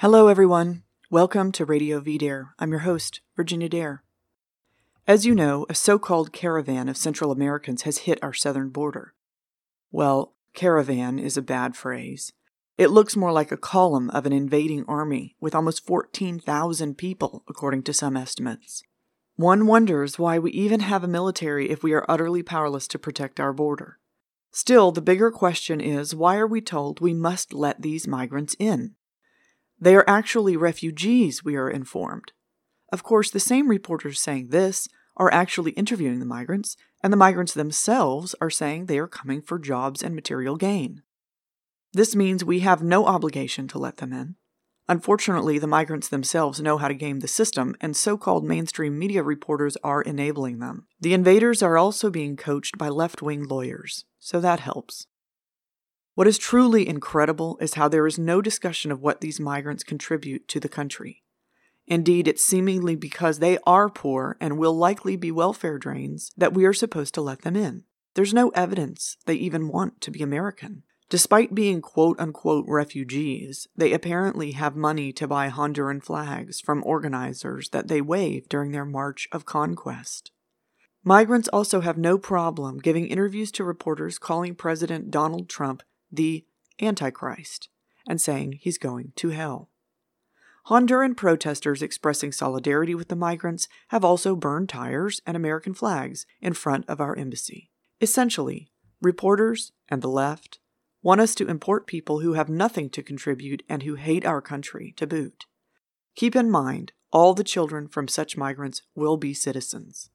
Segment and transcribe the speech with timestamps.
[0.00, 0.84] Hello, everyone.
[1.10, 2.50] Welcome to Radio VDare.
[2.60, 4.04] I'm your host, Virginia Dare.
[5.08, 9.14] As you know, a so called caravan of Central Americans has hit our southern border.
[9.90, 12.32] Well, caravan is a bad phrase.
[12.76, 17.82] It looks more like a column of an invading army with almost 14,000 people, according
[17.82, 18.84] to some estimates.
[19.34, 23.40] One wonders why we even have a military if we are utterly powerless to protect
[23.40, 23.98] our border.
[24.52, 28.94] Still, the bigger question is why are we told we must let these migrants in?
[29.80, 32.32] They are actually refugees, we are informed.
[32.92, 37.54] Of course, the same reporters saying this are actually interviewing the migrants, and the migrants
[37.54, 41.02] themselves are saying they are coming for jobs and material gain.
[41.92, 44.36] This means we have no obligation to let them in.
[44.90, 49.22] Unfortunately, the migrants themselves know how to game the system, and so called mainstream media
[49.22, 50.86] reporters are enabling them.
[51.00, 55.06] The invaders are also being coached by left wing lawyers, so that helps.
[56.18, 60.48] What is truly incredible is how there is no discussion of what these migrants contribute
[60.48, 61.22] to the country.
[61.86, 66.64] Indeed, it's seemingly because they are poor and will likely be welfare drains that we
[66.64, 67.84] are supposed to let them in.
[68.14, 70.82] There's no evidence they even want to be American.
[71.08, 77.68] Despite being quote unquote refugees, they apparently have money to buy Honduran flags from organizers
[77.68, 80.32] that they wave during their march of conquest.
[81.04, 86.44] Migrants also have no problem giving interviews to reporters calling President Donald Trump the
[86.80, 87.68] Antichrist,
[88.08, 89.70] and saying he's going to hell.
[90.68, 96.52] Honduran protesters expressing solidarity with the migrants have also burned tires and American flags in
[96.52, 97.70] front of our embassy.
[98.00, 98.70] Essentially,
[99.00, 100.58] reporters and the left
[101.02, 104.92] want us to import people who have nothing to contribute and who hate our country
[104.96, 105.46] to boot.
[106.14, 110.10] Keep in mind, all the children from such migrants will be citizens.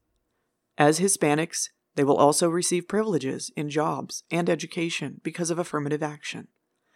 [0.78, 6.48] As Hispanics, they will also receive privileges in jobs and education because of affirmative action.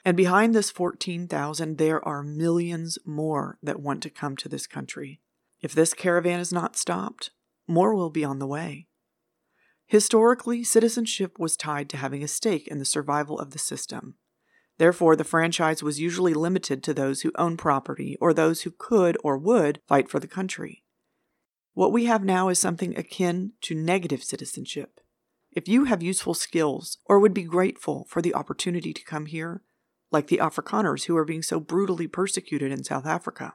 [0.05, 5.21] And behind this 14,000, there are millions more that want to come to this country.
[5.61, 7.31] If this caravan is not stopped,
[7.67, 8.87] more will be on the way.
[9.87, 14.15] Historically, citizenship was tied to having a stake in the survival of the system.
[14.79, 19.17] Therefore, the franchise was usually limited to those who own property or those who could
[19.25, 20.85] or would fight for the country.
[21.79, 24.99] What we have now is something akin to negative citizenship.
[25.53, 29.63] If you have useful skills or would be grateful for the opportunity to come here,
[30.11, 33.55] like the Afrikaners who are being so brutally persecuted in South Africa,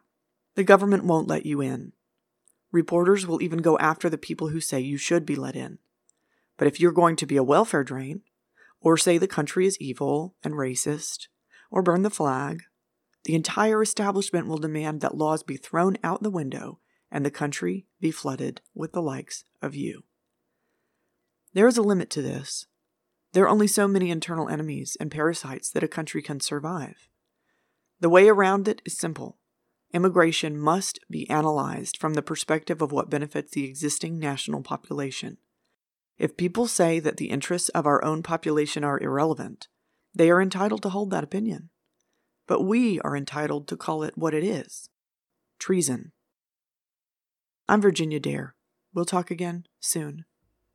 [0.55, 1.91] the government won't let you in.
[2.71, 5.79] Reporters will even go after the people who say you should be let in.
[6.55, 8.21] But if you're going to be a welfare drain,
[8.79, 11.27] or say the country is evil and racist,
[11.69, 12.63] or burn the flag,
[13.25, 16.79] the entire establishment will demand that laws be thrown out the window
[17.13, 20.03] and the country be flooded with the likes of you.
[21.53, 22.65] There is a limit to this.
[23.33, 27.07] There are only so many internal enemies and parasites that a country can survive.
[27.99, 29.37] The way around it is simple.
[29.93, 35.37] Immigration must be analyzed from the perspective of what benefits the existing national population.
[36.17, 39.67] If people say that the interests of our own population are irrelevant,
[40.15, 41.69] they are entitled to hold that opinion.
[42.47, 44.89] But we are entitled to call it what it is
[45.59, 46.11] treason.
[47.69, 48.55] I'm Virginia Dare.
[48.93, 50.25] We'll talk again soon.